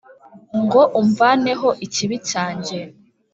[0.63, 2.79] ngo umvaneho ikibi cyanjye’